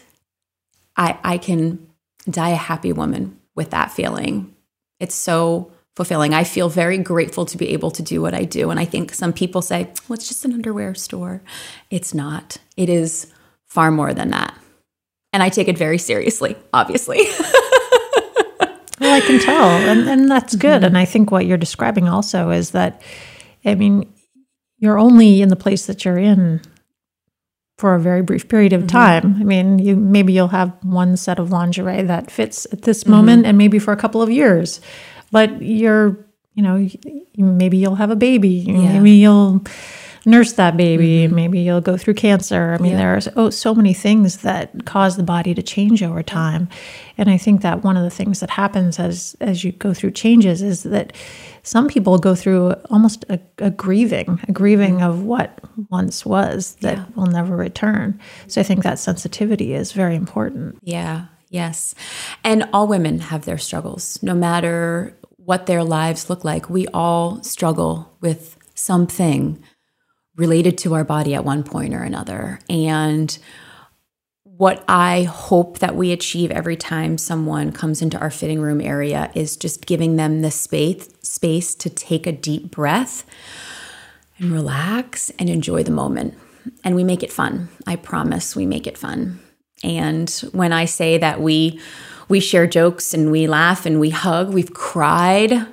[0.95, 1.87] I, I can
[2.29, 4.55] die a happy woman with that feeling.
[4.99, 6.33] It's so fulfilling.
[6.33, 8.69] I feel very grateful to be able to do what I do.
[8.69, 11.41] And I think some people say, well, it's just an underwear store.
[11.89, 13.31] It's not, it is
[13.65, 14.55] far more than that.
[15.33, 17.17] And I take it very seriously, obviously.
[18.99, 19.69] well, I can tell.
[19.69, 20.77] And, and that's good.
[20.77, 20.85] Mm-hmm.
[20.85, 23.01] And I think what you're describing also is that,
[23.63, 24.11] I mean,
[24.77, 26.61] you're only in the place that you're in
[27.77, 28.87] for a very brief period of mm-hmm.
[28.89, 29.37] time.
[29.39, 33.11] I mean, you maybe you'll have one set of lingerie that fits at this mm-hmm.
[33.11, 34.81] moment and maybe for a couple of years.
[35.31, 36.17] But you're,
[36.53, 36.89] you know,
[37.37, 38.49] maybe you'll have a baby.
[38.49, 38.93] Yeah.
[38.93, 39.63] Maybe you'll
[40.25, 41.25] nurse that baby.
[41.25, 41.35] Mm-hmm.
[41.35, 42.75] Maybe you'll go through cancer.
[42.77, 42.97] I mean, yeah.
[42.97, 46.69] there are oh, so many things that cause the body to change over time.
[47.17, 50.11] And I think that one of the things that happens as as you go through
[50.11, 51.13] changes is that
[51.63, 55.09] some people go through almost a, a grieving, a grieving mm-hmm.
[55.09, 57.05] of what once was that yeah.
[57.15, 58.19] will never return.
[58.47, 60.77] So I think that sensitivity is very important.
[60.83, 61.25] Yeah.
[61.49, 61.93] Yes.
[62.45, 66.69] And all women have their struggles, no matter what their lives look like.
[66.69, 69.61] We all struggle with something
[70.35, 72.59] related to our body at one point or another.
[72.69, 73.37] And
[74.43, 79.31] what I hope that we achieve every time someone comes into our fitting room area
[79.33, 83.25] is just giving them the space space to take a deep breath
[84.37, 86.35] and relax and enjoy the moment.
[86.83, 87.69] And we make it fun.
[87.87, 89.39] I promise we make it fun.
[89.83, 91.79] And when I say that we
[92.29, 95.67] we share jokes and we laugh and we hug, we've cried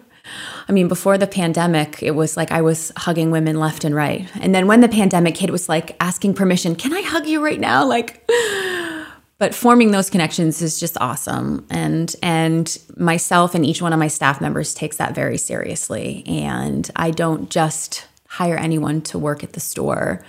[0.69, 4.29] I mean, before the pandemic, it was like I was hugging women left and right.
[4.41, 7.43] And then when the pandemic hit, it was like asking permission, can I hug you
[7.43, 7.87] right now?
[7.87, 8.23] Like,
[9.39, 11.67] but forming those connections is just awesome.
[11.71, 16.23] And, and myself and each one of my staff members takes that very seriously.
[16.27, 20.23] And I don't just hire anyone to work at the store.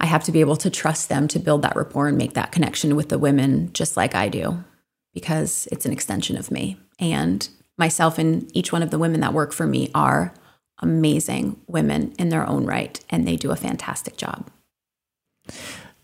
[0.00, 2.50] I have to be able to trust them to build that rapport and make that
[2.50, 4.64] connection with the women just like I do
[5.12, 6.78] because it's an extension of me.
[6.98, 7.46] And
[7.80, 10.32] myself and each one of the women that work for me are
[10.78, 14.48] amazing women in their own right, and they do a fantastic job.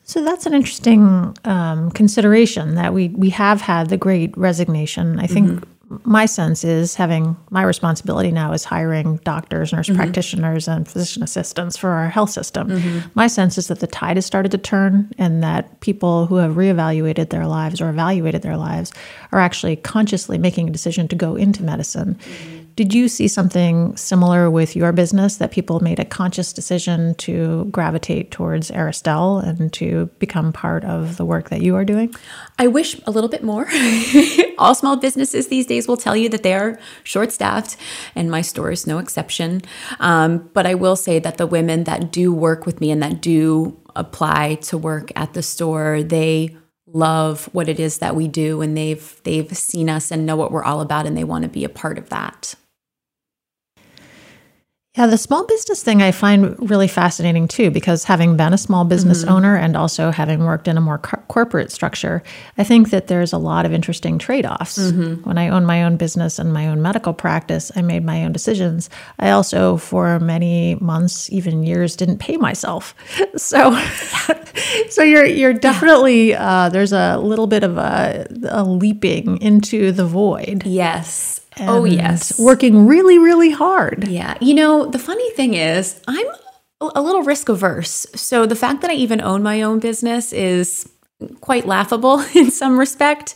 [0.02, 5.20] So that's an interesting um, consideration that we we have had the Great Resignation.
[5.20, 5.70] I think mm-hmm.
[5.88, 9.96] My sense is having my responsibility now is hiring doctors, nurse mm-hmm.
[9.96, 12.68] practitioners, and physician assistants for our health system.
[12.68, 13.08] Mm-hmm.
[13.14, 16.52] My sense is that the tide has started to turn and that people who have
[16.52, 18.92] reevaluated their lives or evaluated their lives
[19.30, 22.16] are actually consciously making a decision to go into medicine.
[22.16, 22.65] Mm-hmm.
[22.76, 27.64] Did you see something similar with your business that people made a conscious decision to
[27.70, 32.14] gravitate towards Aristelle and to become part of the work that you are doing?
[32.58, 33.66] I wish a little bit more.
[34.58, 37.78] All small businesses these days will tell you that they are short staffed,
[38.14, 39.62] and my store is no exception.
[39.98, 43.22] Um, but I will say that the women that do work with me and that
[43.22, 46.54] do apply to work at the store, they
[46.86, 50.52] love what it is that we do and they've they've seen us and know what
[50.52, 52.54] we're all about and they want to be a part of that.
[54.96, 58.86] Yeah, the small business thing I find really fascinating too, because having been a small
[58.86, 59.32] business mm-hmm.
[59.32, 62.22] owner and also having worked in a more co- corporate structure,
[62.56, 64.78] I think that there's a lot of interesting trade offs.
[64.78, 65.28] Mm-hmm.
[65.28, 68.32] When I owned my own business and my own medical practice, I made my own
[68.32, 68.88] decisions.
[69.18, 72.94] I also, for many months, even years, didn't pay myself.
[73.36, 73.78] So,
[74.88, 80.06] so you're you're definitely uh, there's a little bit of a, a leaping into the
[80.06, 80.64] void.
[80.64, 82.38] Yes oh, yes.
[82.38, 84.08] Working really, really hard.
[84.08, 84.36] Yeah.
[84.40, 86.26] You know, the funny thing is, I'm
[86.80, 88.06] a little risk averse.
[88.14, 90.88] So the fact that I even own my own business is
[91.40, 93.34] quite laughable in some respect.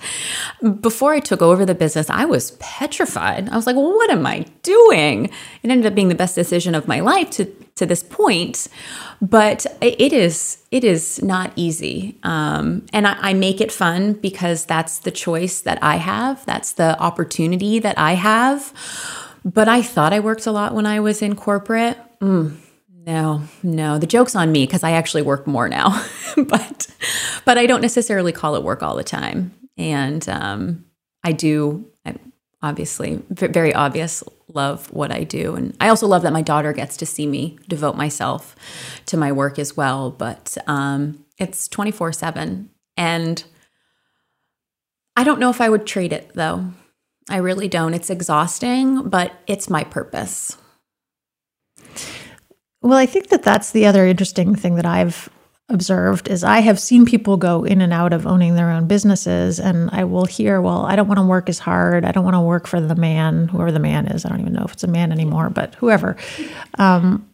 [0.81, 3.49] Before I took over the business, I was petrified.
[3.49, 5.27] I was like, well, what am I doing?
[5.63, 8.69] It ended up being the best decision of my life to to this point,
[9.23, 14.67] but it is it is not easy, um, and I, I, make it fun because
[14.67, 16.45] that's the choice that I have.
[16.45, 18.75] That's the opportunity that I have.
[19.47, 21.97] But I thought I worked a lot when I was in corporate.
[22.21, 22.57] Mm,
[23.11, 26.05] no, no, the joke's on me because I actually work more now,
[26.37, 26.87] but
[27.45, 30.85] but I don't necessarily call it work all the time, and um,
[31.25, 31.87] I do.
[32.07, 32.15] I,
[32.63, 34.23] obviously very obvious
[34.55, 35.55] love what I do.
[35.55, 38.55] And I also love that my daughter gets to see me devote myself
[39.07, 40.11] to my work as well.
[40.11, 42.69] But um, it's 24 7.
[42.97, 43.43] And
[45.17, 46.67] I don't know if I would trade it though.
[47.31, 47.95] I really don't.
[47.95, 50.57] It's exhausting, but it's my purpose.
[52.83, 55.29] Well, I think that that's the other interesting thing that I've
[55.69, 59.61] observed is I have seen people go in and out of owning their own businesses,
[59.61, 62.05] and I will hear, well, I don't want to work as hard.
[62.05, 64.25] I don't want to work for the man, whoever the man is.
[64.25, 66.17] I don't even know if it's a man anymore, but whoever.
[66.79, 67.27] Um,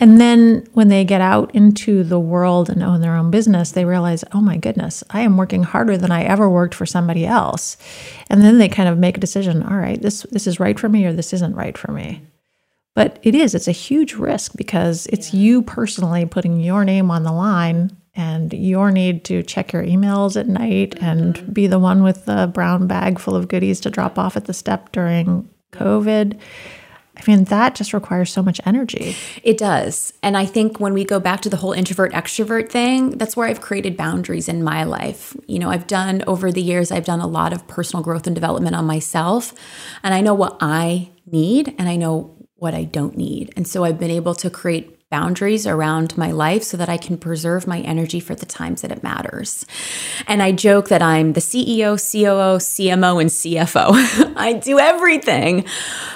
[0.00, 3.84] and then when they get out into the world and own their own business, they
[3.84, 7.76] realize, oh my goodness, I am working harder than I ever worked for somebody else.
[8.28, 10.88] And then they kind of make a decision, all right, this this is right for
[10.88, 12.22] me or this isn't right for me.
[12.94, 17.24] But it is, it's a huge risk because it's you personally putting your name on
[17.24, 21.04] the line and your need to check your emails at night mm-hmm.
[21.04, 24.44] and be the one with the brown bag full of goodies to drop off at
[24.44, 26.38] the step during COVID.
[27.16, 29.16] I mean, that just requires so much energy.
[29.44, 30.12] It does.
[30.22, 33.48] And I think when we go back to the whole introvert extrovert thing, that's where
[33.48, 35.36] I've created boundaries in my life.
[35.46, 38.34] You know, I've done over the years, I've done a lot of personal growth and
[38.34, 39.52] development on myself.
[40.02, 43.52] And I know what I need and I know what I don't need.
[43.56, 47.16] And so I've been able to create boundaries around my life so that I can
[47.16, 49.64] preserve my energy for the times that it matters.
[50.26, 54.32] And I joke that I'm the CEO, COO, CMO, and CFO.
[54.36, 55.66] I do everything,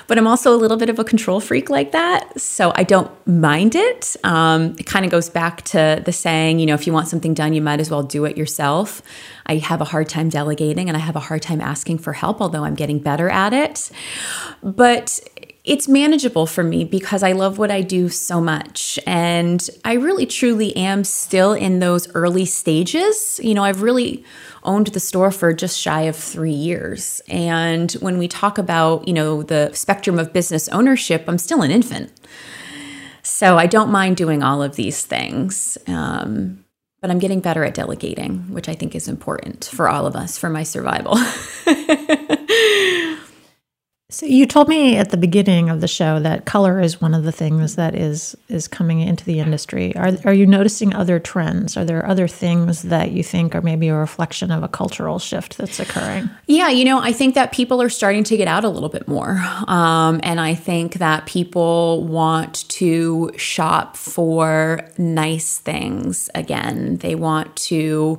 [0.09, 2.40] but I'm also a little bit of a control freak like that.
[2.40, 4.16] So I don't mind it.
[4.24, 7.35] Um, it kind of goes back to the saying, you know, if you want something
[7.35, 9.01] done, you might as well do it yourself.
[9.46, 12.40] I have a hard time delegating and I have a hard time asking for help,
[12.40, 13.90] although I'm getting better at it.
[14.61, 15.20] But
[15.68, 18.98] it's manageable for me because I love what I do so much.
[19.07, 23.38] And I really truly am still in those early stages.
[23.42, 24.24] You know, I've really
[24.64, 27.20] owned the store for just shy of three years.
[27.28, 31.70] And when we talk about, you know, the spectrum of business ownership, I'm still an
[31.70, 32.12] infant.
[33.22, 35.76] So I don't mind doing all of these things.
[35.87, 36.64] Um,
[37.02, 40.38] but I'm getting better at delegating, which I think is important for all of us
[40.38, 41.16] for my survival.
[44.10, 47.24] So you told me at the beginning of the show that color is one of
[47.24, 49.94] the things that is is coming into the industry.
[49.96, 51.76] Are are you noticing other trends?
[51.76, 55.59] Are there other things that you think are maybe a reflection of a cultural shift
[55.59, 56.30] that's occurring?
[56.46, 59.06] Yeah, you know, I think that people are starting to get out a little bit
[59.09, 66.96] more, um, and I think that people want to shop for nice things again.
[66.96, 68.18] They want to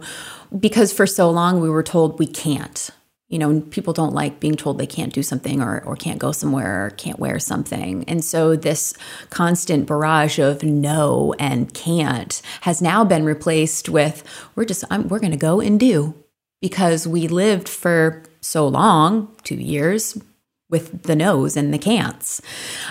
[0.60, 2.92] because for so long we were told we can't
[3.30, 6.32] you know, people don't like being told they can't do something or, or can't go
[6.32, 8.04] somewhere or can't wear something.
[8.06, 8.94] And so this
[9.30, 14.24] constant barrage of no and can't has now been replaced with
[14.56, 16.16] we're just, I'm, we're going to go and do
[16.60, 20.18] because we lived for so long, two years,
[20.70, 22.42] with the no's and the can'ts.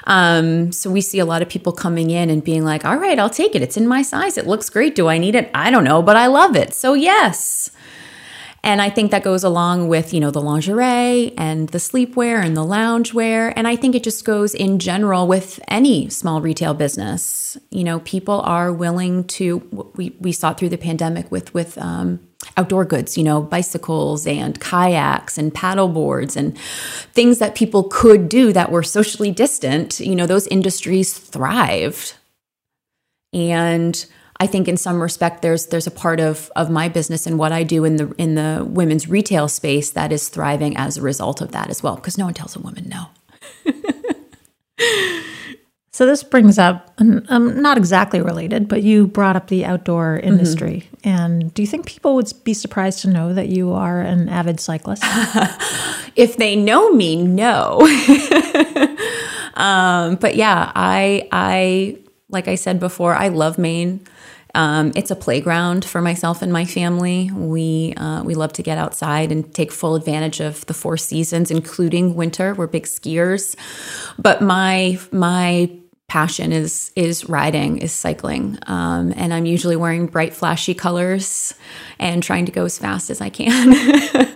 [0.04, 3.18] Um, so we see a lot of people coming in and being like, all right,
[3.18, 3.62] I'll take it.
[3.62, 4.36] It's in my size.
[4.36, 4.94] It looks great.
[4.94, 5.50] Do I need it?
[5.54, 6.74] I don't know, but I love it.
[6.74, 7.70] So yes.
[8.64, 12.56] And I think that goes along with, you know, the lingerie and the sleepwear and
[12.56, 13.52] the loungewear.
[13.54, 17.56] And I think it just goes in general with any small retail business.
[17.70, 21.78] You know, people are willing to, we, we saw it through the pandemic with, with,
[21.78, 22.20] um,
[22.56, 26.56] outdoor goods, you know, bicycles and kayaks and paddle boards and
[27.12, 32.14] things that people could do that were socially distant, you know, those industries thrived.
[33.32, 34.06] And
[34.40, 37.52] I think in some respect there's there's a part of of my business and what
[37.52, 41.40] I do in the in the women's retail space that is thriving as a result
[41.40, 43.06] of that as well because no one tells a woman no.
[45.98, 50.28] So this brings up, um, not exactly related, but you brought up the outdoor mm-hmm.
[50.28, 50.88] industry.
[50.98, 51.08] Mm-hmm.
[51.08, 54.60] And do you think people would be surprised to know that you are an avid
[54.60, 55.02] cyclist?
[56.14, 57.80] if they know me, no.
[59.54, 63.98] um, but yeah, I, I, like I said before, I love Maine.
[64.58, 67.30] Um, it's a playground for myself and my family.
[67.32, 71.52] We uh, we love to get outside and take full advantage of the four seasons,
[71.52, 72.54] including winter.
[72.54, 73.54] We're big skiers,
[74.18, 75.70] but my my
[76.08, 78.58] passion is is riding is cycling.
[78.66, 81.52] Um, and i'm usually wearing bright flashy colors
[81.98, 83.74] and trying to go as fast as i can.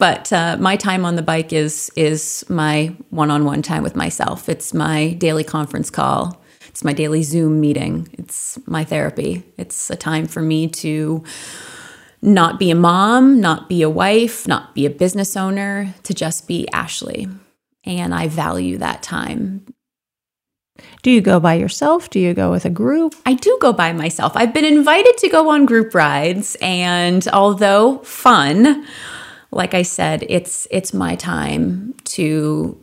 [0.00, 4.48] But uh, my time on the bike is is my one-on-one time with myself.
[4.48, 6.39] It's my daily conference call
[6.70, 11.22] it's my daily zoom meeting it's my therapy it's a time for me to
[12.22, 16.48] not be a mom not be a wife not be a business owner to just
[16.48, 17.28] be ashley
[17.84, 19.66] and i value that time
[21.02, 22.10] do you go by yourself?
[22.10, 23.14] Do you go with a group?
[23.26, 24.32] I do go by myself.
[24.34, 28.86] I've been invited to go on group rides and although fun,
[29.50, 32.78] like I said, it's it's my time to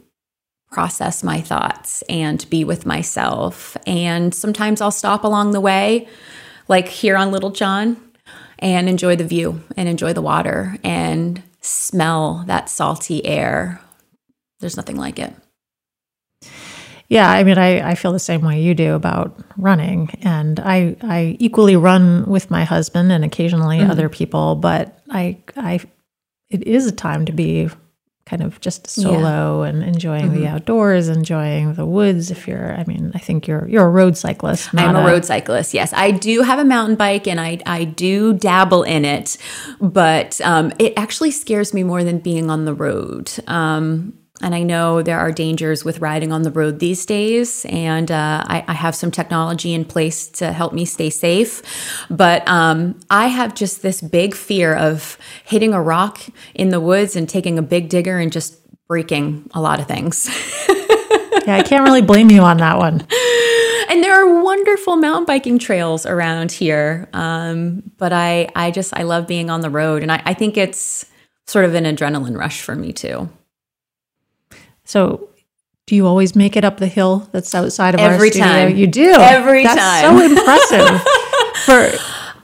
[0.77, 3.75] process my thoughts and be with myself.
[3.87, 6.07] And sometimes I'll stop along the way,
[6.67, 7.97] like here on Littlejohn,
[8.59, 13.81] and enjoy the view and enjoy the water and smell that salty air.
[14.59, 15.33] There's nothing like it.
[17.09, 20.95] Yeah, I mean, I, I feel the same way you do about running, and I
[21.01, 23.89] I equally run with my husband and occasionally mm-hmm.
[23.89, 25.79] other people, but I I
[26.51, 27.71] it is a time to be
[28.27, 29.69] kind of just solo yeah.
[29.69, 30.41] and enjoying mm-hmm.
[30.41, 32.29] the outdoors, enjoying the woods.
[32.29, 34.69] If you're, I mean, I think you're you're a road cyclist.
[34.73, 35.73] I'm a, a, road cyclist.
[35.73, 39.37] Yes, I do have a mountain bike, and I I do dabble in it,
[39.79, 43.31] but um, it actually scares me more than being on the road.
[43.47, 48.11] Um, and I know there are dangers with riding on the road these days, and
[48.11, 51.63] uh, I, I, have some technology in place to help me stay safe.
[52.09, 56.21] But um, I have just this big fear of hitting a rock
[56.53, 60.27] in the woods and taking a big digger and just breaking a lot of things.
[60.69, 63.07] yeah, I can't really blame you on that one.
[63.89, 69.03] And there are wonderful mountain biking trails around here, um, but I, I just I
[69.03, 71.05] love being on the road, and I, I think it's
[71.47, 73.29] sort of an adrenaline rush for me too.
[74.87, 75.29] So
[75.85, 78.47] do you always make it up the hill that's outside of Every our studio?
[78.47, 78.77] Every time.
[78.77, 79.11] You do.
[79.11, 80.17] Every that's time.
[80.17, 81.01] so impressive.
[81.65, 81.91] for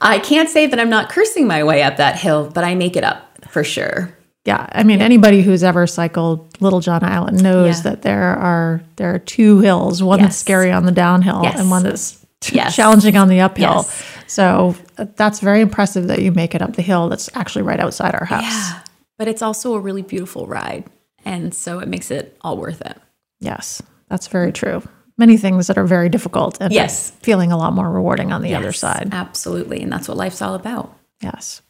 [0.02, 2.98] I can't say that I'm not cursing my way up that hill, but I make
[2.98, 4.16] it up for sure.
[4.46, 7.92] Yeah, I mean anybody who's ever cycled Littlejohn Island knows yeah.
[7.92, 10.28] that there are there are two hills, one yes.
[10.28, 11.58] that's scary on the downhill yes.
[11.58, 12.76] and one that's yes.
[12.76, 13.84] challenging on the uphill.
[14.28, 17.80] So uh, that's very impressive that you make it up the hill that's actually right
[17.80, 18.44] outside our house.
[18.44, 18.80] Yeah.
[19.18, 20.84] But it's also a really beautiful ride.
[21.26, 22.98] And so it makes it all worth it.
[23.40, 24.84] Yes, that's very true.
[25.18, 27.12] Many things that are very difficult and yes.
[27.22, 29.10] feeling a lot more rewarding on the yes, other side.
[29.12, 29.82] Absolutely.
[29.82, 30.98] And that's what life's all about.
[31.22, 31.62] Yes.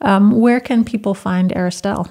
[0.00, 2.08] Um, where can people find Aristelle?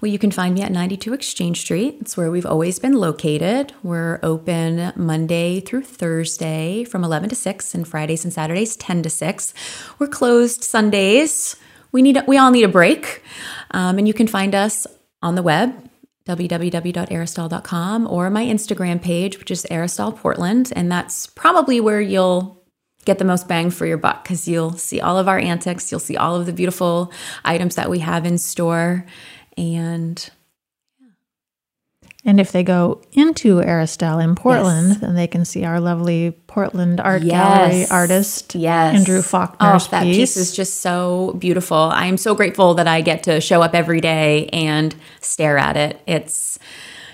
[0.00, 1.98] Well, you can find me at 92 Exchange Street.
[2.00, 3.72] It's where we've always been located.
[3.82, 9.10] We're open Monday through Thursday from 11 to 6 and Fridays and Saturdays 10 to
[9.10, 9.54] 6.
[9.98, 11.56] We're closed Sundays.
[11.90, 13.22] We need we all need a break.
[13.72, 14.86] Um, and you can find us
[15.20, 15.90] on the web
[16.26, 20.72] www.aristelle.com or my Instagram page, which is Aristelle Portland.
[20.74, 22.62] And that's probably where you'll
[23.04, 26.00] get the most bang for your buck because you'll see all of our antics, you'll
[26.00, 27.12] see all of the beautiful
[27.44, 29.04] items that we have in store.
[29.56, 30.30] And
[32.24, 34.98] and if they go into Aristelle in Portland, yes.
[34.98, 37.32] then they can see our lovely Portland Art yes.
[37.32, 38.94] Gallery artist, yes.
[38.94, 40.16] Andrew Faulkner's oh, that piece.
[40.16, 41.76] piece is just so beautiful.
[41.76, 45.76] I am so grateful that I get to show up every day and stare at
[45.76, 46.00] it.
[46.06, 46.60] It's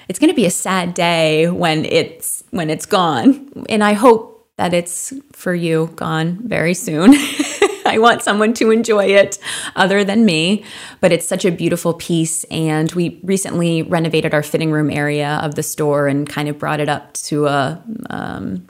[0.09, 4.51] it's going to be a sad day when it's when it's gone, and I hope
[4.57, 7.15] that it's for you gone very soon.
[7.89, 9.39] I want someone to enjoy it
[9.77, 10.65] other than me.
[11.01, 12.45] But it's such a beautiful piece.
[12.45, 16.81] And we recently renovated our fitting room area of the store and kind of brought
[16.81, 18.67] it up to a, um,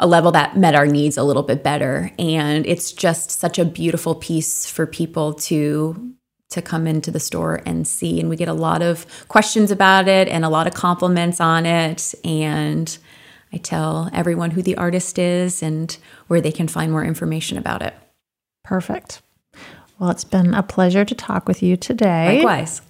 [0.00, 2.10] a level that met our needs a little bit better.
[2.18, 6.14] And it's just such a beautiful piece for people to
[6.50, 8.20] to come into the store and see.
[8.20, 11.64] And we get a lot of questions about it and a lot of compliments on
[11.64, 12.14] it.
[12.24, 12.96] And
[13.52, 17.82] I tell everyone who the artist is and where they can find more information about
[17.82, 17.94] it.
[18.64, 19.22] Perfect.
[19.98, 22.36] Well, it's been a pleasure to talk with you today.
[22.36, 22.82] Likewise.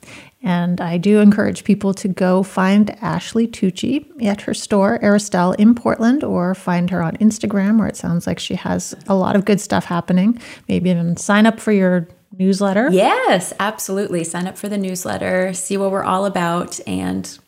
[0.43, 5.75] And I do encourage people to go find Ashley Tucci at her store, Aristelle in
[5.75, 9.45] Portland, or find her on Instagram, where it sounds like she has a lot of
[9.45, 10.41] good stuff happening.
[10.68, 12.89] Maybe even sign up for your newsletter.
[12.91, 14.25] Yes, absolutely.
[14.25, 17.39] Sign up for the newsletter, see what we're all about, and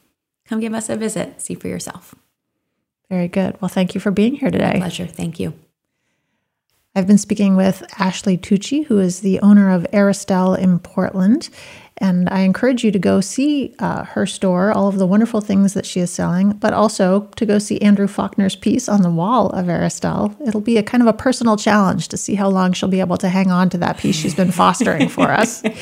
[0.47, 1.41] come give us a visit.
[1.41, 2.15] See for yourself.
[3.11, 3.61] Very good.
[3.61, 4.75] Well, thank you for being here today.
[4.75, 5.07] My pleasure.
[5.07, 5.55] Thank you.
[6.97, 11.51] I've been speaking with Ashley Tucci, who is the owner of Aristelle in Portland.
[11.99, 15.75] And I encourage you to go see uh, her store, all of the wonderful things
[15.75, 19.51] that she is selling, but also to go see Andrew Faulkner's piece on the wall
[19.51, 20.37] of Aristelle.
[20.47, 23.17] It'll be a kind of a personal challenge to see how long she'll be able
[23.19, 25.63] to hang on to that piece she's been fostering for us.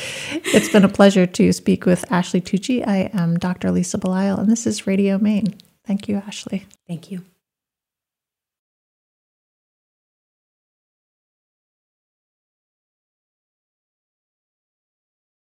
[0.55, 2.87] It's been a pleasure to speak with Ashley Tucci.
[2.87, 3.71] I am Dr.
[3.71, 5.55] Lisa Belisle, and this is Radio Maine.
[5.87, 6.67] Thank you, Ashley.
[6.87, 7.25] Thank you.